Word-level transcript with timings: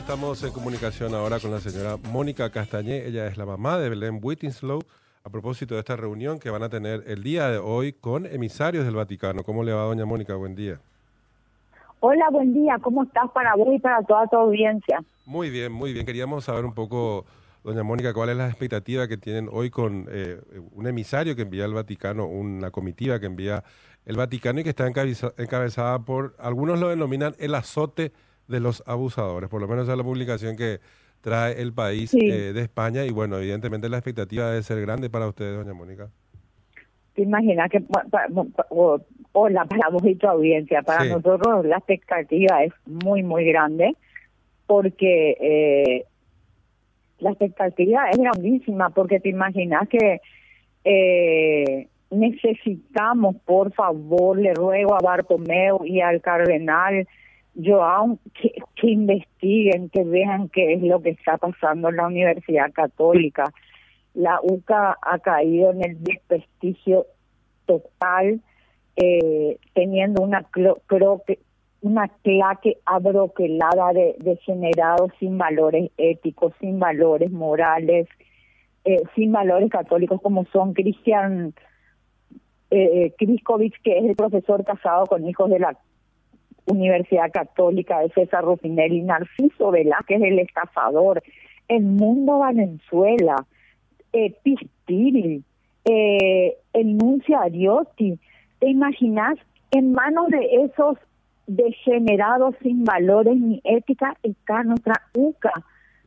Estamos 0.00 0.42
en 0.42 0.50
comunicación 0.50 1.14
ahora 1.14 1.38
con 1.38 1.50
la 1.50 1.60
señora 1.60 1.98
Mónica 2.10 2.48
Castañé. 2.50 3.06
Ella 3.06 3.26
es 3.26 3.36
la 3.36 3.44
mamá 3.44 3.78
de 3.78 3.90
Belén 3.90 4.18
Whitinslow. 4.20 4.80
A 5.24 5.28
propósito 5.28 5.74
de 5.74 5.80
esta 5.80 5.94
reunión 5.94 6.38
que 6.38 6.48
van 6.48 6.62
a 6.62 6.70
tener 6.70 7.04
el 7.06 7.22
día 7.22 7.48
de 7.48 7.58
hoy 7.58 7.92
con 7.92 8.24
emisarios 8.24 8.86
del 8.86 8.94
Vaticano. 8.94 9.44
¿Cómo 9.44 9.62
le 9.62 9.74
va, 9.74 9.82
doña 9.82 10.06
Mónica? 10.06 10.34
Buen 10.34 10.54
día. 10.56 10.80
Hola, 12.00 12.30
buen 12.32 12.54
día. 12.54 12.78
¿Cómo 12.80 13.04
estás 13.04 13.30
para 13.32 13.54
vos 13.54 13.68
y 13.72 13.78
para 13.78 14.02
toda 14.02 14.26
tu 14.26 14.36
audiencia? 14.36 15.04
Muy 15.26 15.50
bien, 15.50 15.70
muy 15.70 15.92
bien. 15.92 16.06
Queríamos 16.06 16.44
saber 16.44 16.64
un 16.64 16.72
poco, 16.72 17.26
doña 17.62 17.82
Mónica, 17.82 18.14
cuál 18.14 18.30
es 18.30 18.38
la 18.38 18.48
expectativa 18.48 19.06
que 19.06 19.18
tienen 19.18 19.50
hoy 19.52 19.68
con 19.68 20.06
eh, 20.10 20.40
un 20.72 20.86
emisario 20.86 21.36
que 21.36 21.42
envía 21.42 21.66
el 21.66 21.74
Vaticano, 21.74 22.26
una 22.26 22.70
comitiva 22.70 23.20
que 23.20 23.26
envía 23.26 23.62
el 24.06 24.16
Vaticano 24.16 24.60
y 24.60 24.64
que 24.64 24.70
está 24.70 24.86
encabezada 24.88 25.98
por, 26.00 26.34
algunos 26.38 26.80
lo 26.80 26.88
denominan 26.88 27.34
el 27.38 27.54
azote 27.54 28.12
de 28.48 28.60
los 28.60 28.82
abusadores, 28.86 29.48
por 29.48 29.60
lo 29.60 29.68
menos 29.68 29.88
es 29.88 29.96
la 29.96 30.02
publicación 30.02 30.56
que 30.56 30.80
trae 31.20 31.60
el 31.60 31.72
país 31.72 32.12
eh, 32.14 32.52
de 32.52 32.60
España 32.60 33.04
y 33.04 33.10
bueno, 33.10 33.38
evidentemente 33.38 33.88
la 33.88 33.98
expectativa 33.98 34.50
debe 34.50 34.62
ser 34.62 34.80
grande 34.80 35.10
para 35.10 35.28
ustedes, 35.28 35.56
doña 35.56 35.74
Mónica. 35.74 36.08
Te 37.14 37.22
imaginas 37.22 37.70
que, 37.70 37.82
hola 39.32 39.64
para 39.64 39.88
vos 39.90 40.04
y 40.06 40.14
tu 40.14 40.26
audiencia, 40.26 40.82
para 40.82 41.04
nosotros 41.04 41.66
la 41.66 41.76
expectativa 41.76 42.64
es 42.64 42.72
muy, 42.86 43.22
muy 43.22 43.44
grande 43.44 43.94
porque 44.66 45.36
eh, 45.40 46.04
la 47.18 47.30
expectativa 47.30 48.08
es 48.10 48.18
grandísima 48.18 48.90
porque 48.90 49.20
te 49.20 49.28
imaginas 49.28 49.88
que 49.88 50.20
eh, 50.84 51.88
necesitamos, 52.10 53.36
por 53.44 53.72
favor, 53.72 54.38
le 54.38 54.54
ruego 54.54 54.94
a 54.94 55.00
Bartomeu 55.00 55.84
y 55.84 56.00
al 56.00 56.20
cardenal 56.20 57.06
Joao 57.54 58.18
que, 58.34 58.52
que 58.76 58.90
investiguen, 58.90 59.90
que 59.90 60.04
vean 60.04 60.48
qué 60.48 60.74
es 60.74 60.82
lo 60.82 61.00
que 61.02 61.10
está 61.10 61.36
pasando 61.38 61.88
en 61.88 61.96
la 61.96 62.06
Universidad 62.06 62.72
Católica. 62.72 63.52
La 64.14 64.40
UCA 64.42 64.96
ha 65.02 65.18
caído 65.18 65.70
en 65.70 65.84
el 65.84 66.02
desprestigio 66.02 67.06
total, 67.66 68.40
eh, 68.96 69.58
teniendo 69.74 70.22
una 70.22 70.42
creo 70.42 71.22
que 71.26 71.38
una 71.82 72.08
claque 72.08 72.76
abroquelada 72.84 73.92
de 73.92 74.16
degenerados 74.18 75.12
sin 75.18 75.38
valores 75.38 75.90
éticos, 75.96 76.52
sin 76.60 76.78
valores 76.78 77.30
morales, 77.30 78.06
eh, 78.84 79.02
sin 79.14 79.32
valores 79.32 79.70
católicos 79.70 80.20
como 80.20 80.44
son 80.46 80.74
Cristian 80.74 81.54
eh, 82.70 83.14
Kriskovic, 83.18 83.80
que 83.82 83.98
es 83.98 84.04
el 84.04 84.16
profesor 84.16 84.64
casado 84.64 85.06
con 85.06 85.26
hijos 85.26 85.48
de 85.50 85.58
la 85.58 85.76
Universidad 86.70 87.30
Católica 87.32 88.00
de 88.00 88.10
César 88.10 88.44
Rufinelli, 88.44 89.02
Narciso 89.02 89.70
Velázquez, 89.70 90.22
el 90.22 90.38
estafador, 90.38 91.22
el 91.68 91.82
Mundo 91.82 92.38
Valenzuela, 92.38 93.46
eh, 94.12 94.34
Pistil, 94.42 95.44
eh, 95.84 96.56
el 96.72 96.96
Nuncio 96.96 97.38
Ariotti. 97.38 98.18
¿Te 98.58 98.68
imaginas? 98.68 99.38
En 99.70 99.92
manos 99.92 100.28
de 100.28 100.64
esos 100.64 100.98
degenerados 101.46 102.54
sin 102.62 102.84
valores 102.84 103.36
ni 103.36 103.60
ética 103.64 104.16
está 104.22 104.62
nuestra 104.62 104.94
UCA. 105.14 105.52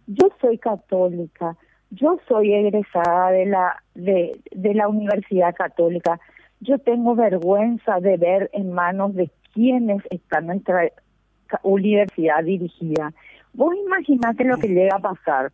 Yo 0.07 0.29
soy 0.41 0.57
católica, 0.57 1.55
yo 1.91 2.19
soy 2.27 2.53
egresada 2.53 3.31
de 3.31 3.45
la 3.45 3.83
de 3.95 4.73
la 4.73 4.87
Universidad 4.87 5.55
Católica. 5.55 6.19
Yo 6.63 6.77
tengo 6.77 7.13
vergüenza 7.13 7.99
de 7.99 8.15
ver 8.15 8.49
en 8.53 8.71
manos 8.71 9.13
de 9.15 9.29
quienes 9.53 10.01
están 10.09 10.43
en 10.43 10.47
nuestra 10.47 10.89
universidad 11.61 12.41
dirigida. 12.41 13.11
Vos 13.53 13.75
imaginate 13.75 14.45
lo 14.45 14.57
que 14.57 14.69
llega 14.69 14.95
a 14.95 14.99
pasar. 14.99 15.51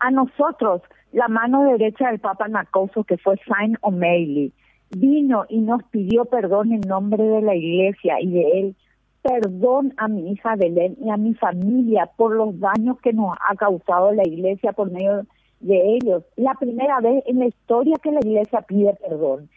A 0.00 0.10
nosotros, 0.10 0.82
la 1.12 1.28
mano 1.28 1.62
derecha 1.62 2.08
del 2.08 2.18
Papa 2.18 2.48
Nacoso, 2.48 3.04
que 3.04 3.18
fue 3.18 3.36
Saint 3.46 3.76
O'Malley, 3.82 4.52
vino 4.90 5.44
y 5.48 5.60
nos 5.60 5.84
pidió 5.84 6.24
perdón 6.24 6.72
en 6.72 6.80
nombre 6.80 7.22
de 7.22 7.40
la 7.40 7.54
iglesia 7.54 8.20
y 8.20 8.32
de 8.32 8.58
él, 8.58 8.76
perdón 9.22 9.94
a 9.96 10.08
mi 10.08 10.32
hija 10.32 10.56
Belén 10.56 10.96
y 11.00 11.10
a 11.10 11.16
mi 11.16 11.34
familia 11.34 12.10
por 12.16 12.34
los 12.34 12.58
daños 12.58 12.98
que 13.00 13.12
nos 13.12 13.36
ha 13.48 13.54
causado 13.54 14.10
la 14.12 14.26
iglesia 14.26 14.72
por 14.72 14.90
medio 14.90 15.24
de 15.60 15.94
ellos. 15.94 16.24
La 16.34 16.54
primera 16.54 16.98
vez 17.00 17.22
en 17.26 17.38
la 17.38 17.46
historia 17.46 17.94
que 18.02 18.10
la 18.10 18.20
iglesia 18.20 18.62
pide 18.62 18.94
perdón. 18.94 19.48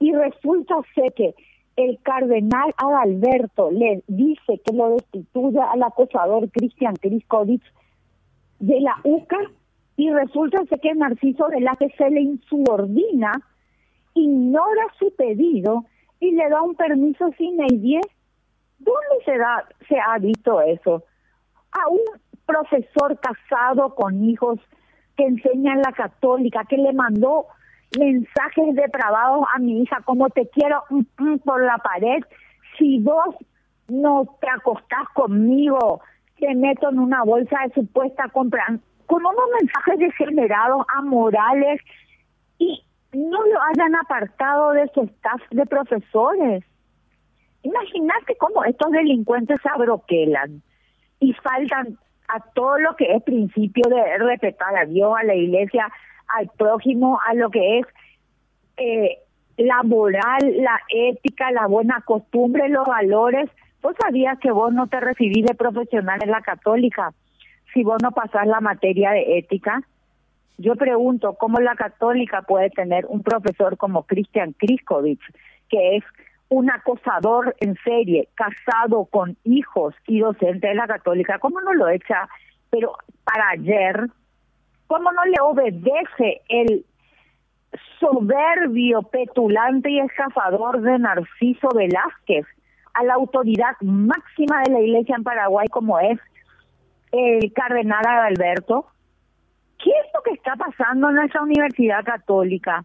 Y 0.00 0.12
resulta 0.12 0.74
ser 0.94 1.12
que 1.12 1.34
el 1.76 1.98
cardenal 2.02 2.74
Adalberto 2.76 3.70
le 3.70 4.02
dice 4.08 4.60
que 4.64 4.72
lo 4.72 4.90
destituya 4.90 5.70
al 5.70 5.82
acosador 5.82 6.50
Cristian 6.50 6.96
Kriskovic 6.96 7.62
de 8.58 8.80
la 8.80 8.96
UCA 9.04 9.38
y 9.96 10.10
resulta 10.10 10.58
que 10.80 10.94
Narciso 10.94 11.46
que 11.78 11.90
se 11.90 12.10
le 12.10 12.22
insubordina, 12.22 13.32
ignora 14.14 14.82
su 14.98 15.14
pedido 15.14 15.84
y 16.18 16.32
le 16.32 16.48
da 16.48 16.62
un 16.62 16.74
permiso 16.74 17.30
sin 17.36 17.58
diez. 17.66 18.06
¿Dónde 18.78 19.24
se, 19.26 19.36
da, 19.36 19.68
se 19.88 19.96
ha 19.98 20.18
visto 20.18 20.62
eso? 20.62 21.04
A 21.72 21.88
un 21.88 22.00
profesor 22.46 23.18
casado 23.20 23.94
con 23.94 24.24
hijos 24.24 24.58
que 25.16 25.24
enseña 25.24 25.74
en 25.74 25.82
la 25.82 25.92
católica, 25.92 26.64
que 26.64 26.78
le 26.78 26.94
mandó 26.94 27.46
mensajes 27.98 28.74
depravados 28.74 29.44
a 29.54 29.58
mi 29.58 29.82
hija, 29.82 30.00
como 30.04 30.28
te 30.30 30.48
quiero 30.48 30.82
por 31.44 31.64
la 31.64 31.78
pared, 31.78 32.22
si 32.78 33.00
vos 33.00 33.34
no 33.88 34.36
te 34.40 34.48
acostás 34.48 35.08
conmigo, 35.14 36.00
te 36.38 36.54
meto 36.54 36.90
en 36.90 36.98
una 36.98 37.24
bolsa 37.24 37.56
de 37.66 37.74
supuesta 37.74 38.28
compra, 38.28 38.64
con 39.06 39.26
unos 39.26 39.44
mensajes 39.60 39.98
degenerados, 39.98 40.86
amorales, 40.96 41.80
y 42.58 42.82
no 43.12 43.44
lo 43.44 43.60
hayan 43.62 43.96
apartado 43.96 44.72
de 44.72 44.88
su 44.94 45.02
staff 45.02 45.40
de 45.50 45.66
profesores. 45.66 46.64
Imagínate 47.62 48.36
cómo 48.36 48.64
estos 48.64 48.92
delincuentes 48.92 49.60
se 49.62 49.68
abroquelan 49.68 50.62
y 51.18 51.32
faltan 51.34 51.98
a 52.28 52.40
todo 52.54 52.78
lo 52.78 52.94
que 52.96 53.12
es 53.14 53.22
principio 53.24 53.84
de 53.88 54.18
respetar 54.18 54.76
a 54.76 54.86
Dios, 54.86 55.12
a 55.18 55.24
la 55.24 55.34
iglesia, 55.34 55.90
al 56.38 56.48
prójimo, 56.56 57.18
a 57.26 57.34
lo 57.34 57.50
que 57.50 57.78
es 57.78 57.86
eh, 58.76 59.18
la 59.56 59.82
moral, 59.82 60.56
la 60.56 60.80
ética, 60.88 61.50
la 61.50 61.66
buena 61.66 62.00
costumbre, 62.02 62.68
los 62.68 62.86
valores. 62.86 63.50
Vos 63.82 63.94
sabías 64.00 64.38
que 64.38 64.50
vos 64.50 64.72
no 64.72 64.86
te 64.86 65.00
recibís 65.00 65.44
de 65.44 65.54
profesional 65.54 66.22
en 66.22 66.30
la 66.30 66.40
católica 66.40 67.12
si 67.72 67.82
vos 67.82 67.98
no 68.02 68.10
pasás 68.12 68.46
la 68.46 68.60
materia 68.60 69.12
de 69.12 69.38
ética. 69.38 69.82
Yo 70.58 70.76
pregunto, 70.76 71.34
¿cómo 71.34 71.60
la 71.60 71.74
católica 71.74 72.42
puede 72.42 72.70
tener 72.70 73.06
un 73.06 73.22
profesor 73.22 73.76
como 73.76 74.02
Cristian 74.04 74.52
Kriskovic, 74.52 75.20
que 75.68 75.96
es 75.96 76.04
un 76.48 76.70
acosador 76.70 77.54
en 77.60 77.76
serie, 77.84 78.28
casado 78.34 79.06
con 79.06 79.36
hijos 79.44 79.94
y 80.06 80.20
docente 80.20 80.68
de 80.68 80.74
la 80.74 80.86
católica? 80.86 81.38
¿Cómo 81.38 81.60
no 81.60 81.72
lo 81.72 81.88
echa? 81.88 82.28
Pero 82.70 82.96
para 83.24 83.50
ayer, 83.50 84.08
¿Cómo 84.90 85.12
no 85.12 85.24
le 85.24 85.40
obedece 85.40 86.42
el 86.48 86.84
soberbio, 88.00 89.02
petulante 89.02 89.88
y 89.88 90.00
escafador 90.00 90.80
de 90.80 90.98
Narciso 90.98 91.68
Velázquez 91.72 92.44
a 92.94 93.04
la 93.04 93.14
autoridad 93.14 93.76
máxima 93.82 94.62
de 94.62 94.72
la 94.72 94.80
iglesia 94.80 95.14
en 95.14 95.22
Paraguay 95.22 95.68
como 95.68 96.00
es 96.00 96.18
el 97.12 97.52
cardenal 97.52 98.04
Adalberto? 98.04 98.86
¿Qué 99.78 99.90
es 99.90 100.06
lo 100.12 100.22
que 100.22 100.32
está 100.32 100.56
pasando 100.56 101.10
en 101.10 101.14
nuestra 101.14 101.42
universidad 101.42 102.02
católica? 102.02 102.84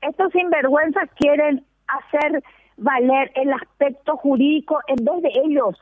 estos 0.00 0.30
sinvergüenzas 0.30 1.10
quieren 1.16 1.66
hacer 1.88 2.40
valer 2.76 3.32
el 3.34 3.52
aspecto 3.52 4.16
jurídico 4.16 4.78
en 4.86 5.04
vez 5.04 5.22
de 5.22 5.40
ellos 5.44 5.76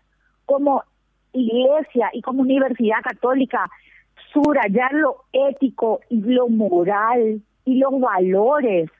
como 0.46 0.84
iglesia 1.32 2.10
y 2.12 2.22
como 2.22 2.42
universidad 2.42 3.02
católica 3.02 3.70
subrayar 4.32 4.92
lo 4.94 5.24
ético 5.32 6.00
y 6.08 6.20
lo 6.20 6.48
moral 6.48 7.40
y 7.64 7.78
los 7.78 8.00
valores. 8.00 8.90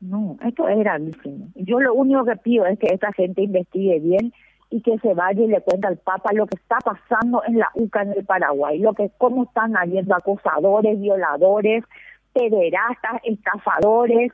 No, 0.00 0.36
esto 0.44 0.68
es 0.68 0.78
gravísimo. 0.78 1.48
Yo 1.54 1.80
lo 1.80 1.94
único 1.94 2.24
que 2.24 2.36
pido 2.36 2.66
es 2.66 2.78
que 2.78 2.86
esta 2.92 3.12
gente 3.12 3.42
investigue 3.42 3.98
bien 3.98 4.32
y 4.70 4.80
que 4.82 4.98
se 4.98 5.14
vaya 5.14 5.42
y 5.42 5.48
le 5.48 5.60
cuente 5.60 5.86
al 5.86 5.96
Papa 5.96 6.32
lo 6.32 6.46
que 6.46 6.56
está 6.56 6.78
pasando 6.78 7.42
en 7.46 7.58
la 7.58 7.68
UCA 7.74 8.02
en 8.02 8.12
el 8.12 8.24
Paraguay, 8.24 8.78
lo 8.78 8.92
que 8.92 9.10
cómo 9.18 9.44
están 9.44 9.76
habiendo 9.76 10.14
acosadores, 10.14 11.00
violadores, 11.00 11.84
pederastas, 12.32 13.20
estafadores, 13.24 14.32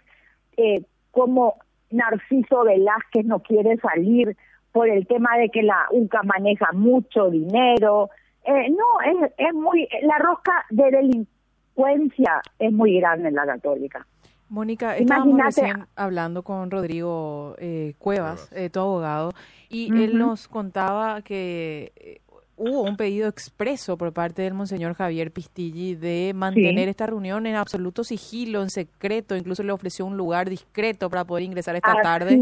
eh, 0.57 0.83
como 1.13 1.55
Narciso 1.91 2.65
Velázquez 2.65 3.25
no 3.25 3.41
quiere 3.41 3.77
salir 3.79 4.37
por 4.75 4.89
el 4.89 5.07
tema 5.07 5.37
de 5.39 5.51
que 5.51 5.63
la 5.63 5.87
UCA 5.93 6.25
maneja 6.25 6.73
mucho 6.73 7.31
dinero. 7.31 8.11
Eh, 8.45 8.69
no, 8.71 9.25
es, 9.25 9.33
es 9.39 9.55
muy, 9.55 9.89
la 10.03 10.19
rosca 10.19 10.65
de 10.69 10.91
delincuencia 10.91 12.43
es 12.59 12.73
muy 12.73 12.99
grande 12.99 13.29
en 13.29 13.37
la 13.37 13.47
católica. 13.47 14.05
Mónica, 14.49 14.97
estábamos 14.97 15.41
recién 15.41 15.87
hablando 15.95 16.43
con 16.43 16.73
Rodrigo 16.73 17.55
eh, 17.59 17.95
Cuevas, 17.99 18.51
eh, 18.53 18.69
tu 18.69 18.81
abogado, 18.81 19.33
y 19.69 19.87
él 20.03 20.19
nos 20.19 20.49
contaba 20.49 21.23
que 21.23 21.93
eh, 21.95 22.21
hubo 22.57 22.83
un 22.83 22.97
pedido 22.97 23.29
expreso 23.29 23.97
por 23.97 24.13
parte 24.13 24.43
del 24.43 24.55
monseñor 24.55 24.95
Javier 24.95 25.33
Pistilli 25.33 25.95
de 25.95 26.33
mantener 26.35 26.89
esta 26.89 27.07
reunión 27.07 27.47
en 27.47 27.57
absoluto 27.57 28.05
sigilo, 28.05 28.63
en 28.63 28.71
secreto, 28.71 29.37
incluso 29.37 29.63
le 29.63 29.73
ofreció 29.73 30.07
un 30.07 30.17
lugar 30.17 30.49
discreto 30.49 31.11
para 31.11 31.25
poder 31.25 31.45
ingresar 31.45 31.75
esta 31.75 31.95
tarde 32.03 32.41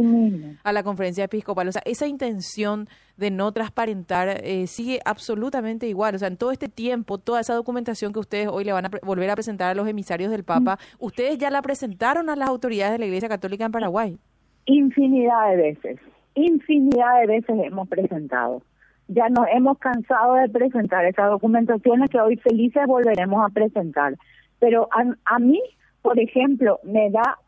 a 0.63 0.73
la 0.73 0.83
conferencia 0.83 1.25
episcopal. 1.25 1.69
O 1.69 1.73
sea, 1.73 1.83
esa 1.85 2.07
intención 2.07 2.89
de 3.17 3.31
no 3.31 3.53
transparentar 3.53 4.41
eh, 4.43 4.67
sigue 4.67 5.01
absolutamente 5.05 5.87
igual. 5.87 6.15
O 6.15 6.19
sea, 6.19 6.29
en 6.29 6.37
todo 6.37 6.51
este 6.51 6.69
tiempo, 6.69 7.19
toda 7.19 7.41
esa 7.41 7.55
documentación 7.55 8.13
que 8.13 8.19
ustedes 8.19 8.49
hoy 8.49 8.65
le 8.65 8.73
van 8.73 8.87
a 8.87 8.91
volver 9.03 9.31
a 9.31 9.35
presentar 9.35 9.71
a 9.71 9.75
los 9.75 9.89
emisarios 9.89 10.31
del 10.31 10.45
Papa, 10.45 10.79
mm. 10.81 11.05
ustedes 11.05 11.39
ya 11.39 11.51
la 11.51 11.63
presentaron 11.63 12.29
a 12.31 12.37
las 12.37 12.49
autoridades 12.49 12.93
de 12.93 12.99
la 12.99 13.07
Iglesia 13.07 13.29
Católica 13.29 13.65
en 13.65 13.73
Paraguay. 13.73 14.19
Infinidad 14.67 15.51
de 15.51 15.57
veces, 15.57 15.99
infinidad 16.35 17.21
de 17.21 17.27
veces 17.27 17.57
hemos 17.65 17.89
presentado 17.89 18.63
ya 19.09 19.29
nos 19.29 19.47
hemos 19.53 19.79
cansado 19.79 20.35
de 20.35 20.49
presentar 20.49 21.05
esas 21.05 21.31
documentaciones 21.31 22.11
que 22.11 22.21
hoy 22.21 22.37
felices 22.37 22.87
volveremos 22.87 23.45
a 23.45 23.53
presentar. 23.53 24.15
Pero 24.59 24.89
a, 25.25 25.39
mí, 25.39 25.61
por 26.03 26.19
ejemplo, 26.19 26.79
me 26.85 27.11
da, 27.11 27.39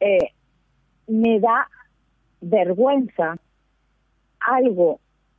eh, 0.00 0.32
me 1.06 1.38
da 1.40 1.68
vergüenza 2.40 3.36
algo 4.40 4.98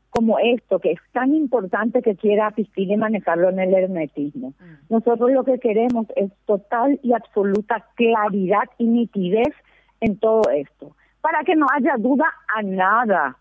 como 0.10 0.38
esto, 0.40 0.80
que 0.80 0.92
es 0.92 1.00
tan 1.12 1.34
importante 1.34 2.02
que 2.02 2.16
quiera 2.16 2.48
asistir 2.48 2.90
y 2.90 2.96
manejarlo 2.96 3.50
en 3.50 3.60
el 3.60 3.74
hermetismo. 3.74 4.50
Mm. 4.50 4.94
Nosotros 4.94 5.32
lo 5.32 5.44
que 5.44 5.60
queremos 5.60 6.06
es 6.16 6.32
total 6.46 7.00
y 7.02 7.14
absoluta 7.14 7.88
claridad 7.96 8.70
y 8.78 8.86
nitidez 8.86 9.54
en 10.02 10.18
todo 10.18 10.50
esto, 10.52 10.96
para 11.20 11.44
que 11.44 11.56
no 11.56 11.66
haya 11.74 11.96
duda 11.98 12.26
a 12.56 12.62
nada 12.62 13.38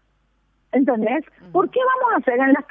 ¿Entendés? 0.73 1.25
¿Por 1.53 1.71
qué 1.71 1.81
vamos 1.81 2.15
a 2.15 2.19
hacer 2.19 2.41
en 2.41 2.53
la, 2.55 2.65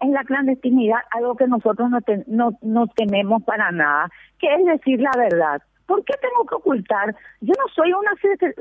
en 0.00 0.12
la 0.12 0.24
clandestinidad 0.24 1.00
algo 1.10 1.36
que 1.36 1.48
nosotros 1.48 1.90
no, 1.90 1.98
no, 2.26 2.58
no 2.62 2.86
tenemos 2.88 3.42
para 3.42 3.72
nada? 3.72 4.08
Que 4.38 4.54
es 4.54 4.64
decir 4.64 5.00
la 5.00 5.10
verdad. 5.16 5.60
¿Por 5.86 6.04
qué 6.04 6.14
tengo 6.20 6.44
que 6.46 6.54
ocultar? 6.54 7.16
Yo 7.40 7.54
no 7.58 7.64
soy 7.74 7.92
una 7.92 8.12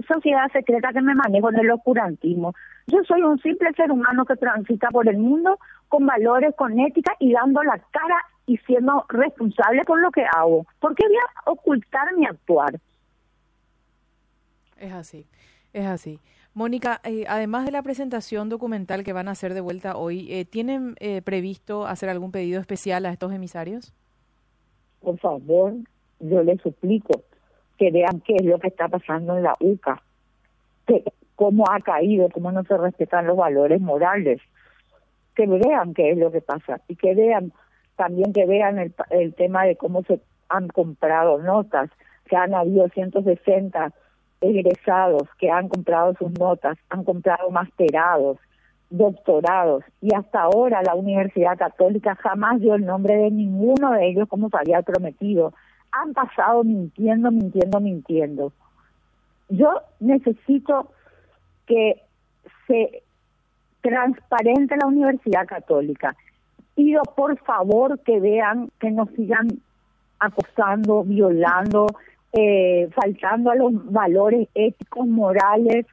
sociedad 0.08 0.50
secreta 0.52 0.94
que 0.94 1.02
me 1.02 1.14
manejo 1.14 1.50
en 1.50 1.60
el 1.60 1.72
oscurantismo. 1.72 2.54
Yo 2.88 3.04
soy 3.04 3.22
un 3.22 3.38
simple 3.40 3.72
ser 3.74 3.92
humano 3.92 4.26
que 4.26 4.38
transita 4.38 4.90
por 4.90 5.08
el 5.08 5.18
mundo 5.18 5.60
con 5.90 6.06
valores, 6.06 6.56
con 6.56 6.80
ética 6.80 7.14
y 7.20 7.34
dando 7.34 7.62
la 7.64 7.80
cara 7.92 8.18
y 8.46 8.58
siendo 8.60 9.06
responsable 9.10 9.84
por 9.84 10.00
lo 10.00 10.10
que 10.10 10.26
hago. 10.26 10.66
¿Por 10.80 10.96
qué 10.96 11.06
voy 11.06 11.18
a 11.18 11.52
ocultar 11.52 12.16
mi 12.16 12.26
actuar? 12.26 12.80
Es 14.78 14.94
así, 14.94 15.28
es 15.74 15.86
así. 15.86 16.20
Mónica, 16.58 17.02
eh, 17.04 17.24
además 17.28 17.66
de 17.66 17.72
la 17.72 17.84
presentación 17.84 18.50
documental 18.50 19.04
que 19.04 19.14
van 19.14 19.28
a 19.28 19.34
hacer 19.34 19.54
de 19.54 19.62
vuelta 19.62 19.96
hoy, 19.96 20.34
eh, 20.34 20.44
¿tienen 20.44 20.96
eh, 21.00 21.22
previsto 21.22 21.86
hacer 21.86 22.10
algún 22.10 22.32
pedido 22.32 22.60
especial 22.60 23.06
a 23.06 23.12
estos 23.12 23.32
emisarios? 23.32 23.94
Por 25.00 25.20
favor, 25.20 25.76
yo 26.20 26.42
les 26.42 26.60
suplico 26.60 27.22
que 27.78 27.92
vean 27.92 28.22
qué 28.22 28.38
es 28.38 28.44
lo 28.44 28.58
que 28.58 28.70
está 28.70 28.88
pasando 28.88 29.38
en 29.38 29.44
la 29.44 29.56
UCA, 29.60 30.02
que 30.88 31.04
cómo 31.36 31.64
ha 31.70 31.80
caído, 31.80 32.28
cómo 32.30 32.52
no 32.52 32.64
se 32.64 32.76
respetan 32.76 33.28
los 33.28 33.38
valores 33.38 33.80
morales, 33.80 34.42
que 35.36 35.46
vean 35.46 35.94
qué 35.94 36.10
es 36.10 36.18
lo 36.18 36.32
que 36.32 36.42
pasa 36.42 36.82
y 36.88 36.96
que 36.96 37.14
vean 37.14 37.54
también 37.98 38.34
que 38.34 38.48
vean 38.48 38.80
el, 38.80 38.96
el 39.12 39.36
tema 39.36 39.66
de 39.66 39.76
cómo 39.76 40.02
se 40.06 40.20
han 40.50 40.70
comprado 40.70 41.38
notas, 41.38 41.92
que 42.26 42.36
han 42.36 42.56
habido 42.56 42.90
160 42.90 43.94
egresados 44.42 45.24
que 45.40 45.50
han 45.50 45.68
comprado 45.68 46.14
sus 46.16 46.32
notas, 46.38 46.78
han 46.90 47.04
comprado 47.04 47.50
masterados, 47.50 48.38
doctorados, 48.90 49.84
y 50.02 50.14
hasta 50.14 50.42
ahora 50.42 50.82
la 50.84 50.96
Universidad 50.96 51.58
Católica 51.58 52.16
jamás 52.16 52.62
dio 52.62 52.76
el 52.76 52.86
nombre 52.86 53.16
de 53.16 53.32
ninguno 53.32 53.92
de 53.92 54.08
ellos 54.08 54.28
como 54.30 54.50
se 54.50 54.58
había 54.58 54.82
prometido. 54.82 55.54
Han 55.92 56.14
pasado 56.14 56.64
mintiendo, 56.64 57.32
mintiendo, 57.32 57.80
mintiendo. 57.80 58.54
Yo 59.50 59.82
necesito 60.00 60.92
que 61.66 62.02
se 62.68 63.04
transparente 63.82 64.76
la 64.78 64.88
Universidad 64.88 65.46
Católica. 65.48 66.16
Pido 66.76 67.02
por 67.16 67.38
favor 67.40 68.00
que 68.00 68.20
vean 68.20 68.70
que 68.80 68.92
no 68.92 69.08
sigan 69.16 69.48
acosando, 70.20 71.04
violando, 71.04 71.88
eh, 72.34 72.90
faltando 72.94 73.52
a 73.52 73.56
los 73.56 73.92
valores 73.92 74.48
éticos, 74.54 75.08
morales. 75.08 75.86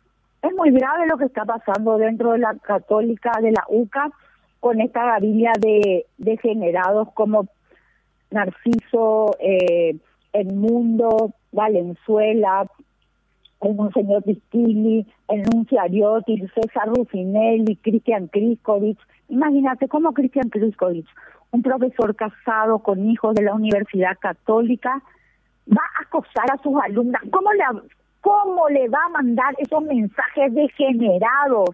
Es 0.43 0.55
muy 0.55 0.71
grave 0.71 1.07
lo 1.07 1.17
que 1.17 1.25
está 1.27 1.45
pasando 1.45 1.97
dentro 1.97 2.33
de 2.33 2.39
la 2.39 2.55
católica 2.55 3.33
de 3.41 3.53
la 3.53 3.65
UCA 3.69 4.11
con 4.61 4.81
esta 4.81 5.05
gavilla 5.05 5.53
de 5.61 6.07
degenerados 6.19 7.09
como 7.15 7.47
Narciso, 8.31 9.37
eh, 9.39 9.97
Edmundo, 10.33 11.33
Valenzuela, 11.53 12.67
el 13.61 13.75
Monseñor 13.75 14.23
Pistili, 14.23 15.07
el 15.29 15.43
Nunciariotti, 15.43 16.47
César 16.55 16.89
Rufinelli, 16.89 17.77
Cristian 17.77 18.29
Kriskovic. 18.29 18.99
Imagínate 19.29 19.89
cómo 19.89 20.13
Cristian 20.13 20.51
Kriskovic, 20.51 21.07
un 21.51 21.63
profesor 21.63 22.15
casado 22.15 22.81
con 22.81 23.09
hijos 23.09 23.35
de 23.35 23.43
la 23.43 23.55
Universidad 23.55 24.19
Católica, 24.19 25.03
va 25.69 25.83
a 25.83 26.03
acosar 26.03 26.51
a 26.53 26.63
sus 26.63 26.75
alumnas? 26.83 27.23
¿Cómo 27.31 27.53
le, 27.53 27.65
cómo 28.21 28.69
le 28.69 28.89
va 28.89 29.05
a 29.07 29.23
mandar 29.23 29.55
esos 29.59 29.83
mensajes 29.83 30.55
degenerados, 30.55 31.71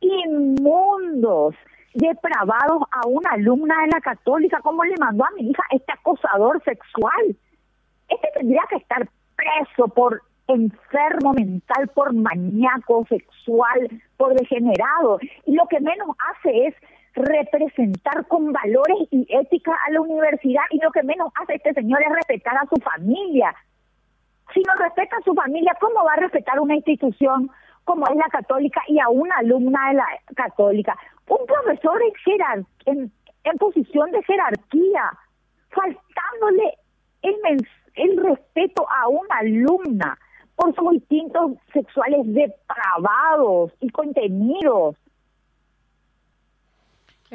inmundos, 0.00 1.54
depravados 1.94 2.82
a 2.90 3.06
una 3.06 3.30
alumna 3.30 3.82
de 3.82 3.88
la 3.92 4.00
católica? 4.00 4.60
¿Cómo 4.62 4.84
le 4.84 4.94
mandó 4.98 5.24
a 5.24 5.30
mi 5.32 5.50
hija 5.50 5.62
este 5.70 5.92
acosador 5.92 6.62
sexual? 6.64 7.36
Este 8.08 8.28
tendría 8.34 8.62
que 8.68 8.76
estar 8.76 9.08
preso 9.36 9.88
por 9.88 10.22
enfermo 10.46 11.32
mental, 11.32 11.88
por 11.94 12.12
maníaco 12.12 13.06
sexual, 13.08 14.02
por 14.16 14.34
degenerado. 14.34 15.18
Y 15.46 15.54
lo 15.54 15.66
que 15.66 15.80
menos 15.80 16.08
hace 16.30 16.66
es 16.66 16.74
representar 17.14 18.26
con 18.26 18.52
valores 18.52 19.08
y 19.10 19.26
ética 19.28 19.72
a 19.86 19.90
la 19.92 20.00
universidad 20.00 20.62
y 20.70 20.78
lo 20.78 20.90
que 20.90 21.02
menos 21.02 21.32
hace 21.40 21.54
este 21.54 21.72
señor 21.72 22.02
es 22.02 22.12
respetar 22.12 22.56
a 22.56 22.66
su 22.66 22.76
familia. 22.76 23.54
Si 24.52 24.60
no 24.60 24.74
respeta 24.74 25.16
a 25.16 25.22
su 25.22 25.34
familia, 25.34 25.76
¿cómo 25.80 26.04
va 26.04 26.12
a 26.14 26.20
respetar 26.20 26.60
una 26.60 26.74
institución 26.74 27.50
como 27.84 28.06
es 28.06 28.16
la 28.16 28.28
católica 28.30 28.80
y 28.88 28.98
a 28.98 29.08
una 29.08 29.36
alumna 29.36 29.88
de 29.88 29.94
la 29.94 30.06
católica? 30.34 30.96
Un 31.28 31.46
profesor 31.46 32.00
en, 32.02 32.66
en, 32.86 33.12
en 33.44 33.58
posición 33.58 34.10
de 34.10 34.22
jerarquía, 34.24 35.10
faltándole 35.70 36.74
el, 37.22 37.66
el 37.94 38.16
respeto 38.22 38.86
a 38.90 39.08
una 39.08 39.36
alumna 39.38 40.18
por 40.56 40.74
sus 40.74 40.94
instintos 40.94 41.52
sexuales 41.72 42.20
depravados 42.26 43.72
y 43.80 43.90
contenidos. 43.90 44.96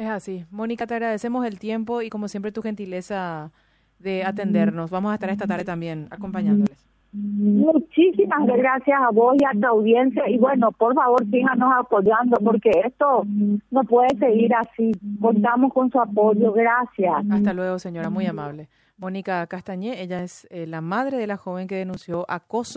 Es 0.00 0.08
así. 0.08 0.46
Mónica, 0.50 0.86
te 0.86 0.94
agradecemos 0.94 1.44
el 1.44 1.58
tiempo 1.58 2.00
y 2.00 2.08
como 2.08 2.26
siempre 2.26 2.52
tu 2.52 2.62
gentileza 2.62 3.50
de 3.98 4.24
atendernos. 4.24 4.90
Vamos 4.90 5.10
a 5.10 5.14
estar 5.16 5.28
esta 5.28 5.46
tarde 5.46 5.62
también 5.62 6.08
acompañándoles. 6.10 6.88
Muchísimas 7.12 8.46
gracias 8.46 8.98
a 8.98 9.10
vos 9.10 9.36
y 9.38 9.44
a 9.44 9.60
tu 9.60 9.66
audiencia 9.66 10.26
y 10.26 10.38
bueno, 10.38 10.72
por 10.72 10.94
favor 10.94 11.22
síganos 11.30 11.70
apoyando 11.78 12.38
porque 12.42 12.70
esto 12.82 13.26
no 13.70 13.84
puede 13.84 14.16
seguir 14.18 14.54
así. 14.54 14.92
Contamos 15.20 15.70
con 15.74 15.90
su 15.90 16.00
apoyo. 16.00 16.50
Gracias. 16.54 17.22
Hasta 17.30 17.52
luego, 17.52 17.78
señora. 17.78 18.08
Muy 18.08 18.24
amable. 18.24 18.70
Mónica 18.96 19.46
Castañé, 19.48 20.00
ella 20.00 20.22
es 20.22 20.46
eh, 20.50 20.66
la 20.66 20.80
madre 20.80 21.18
de 21.18 21.26
la 21.26 21.36
joven 21.36 21.68
que 21.68 21.74
denunció 21.74 22.24
acoso 22.26 22.68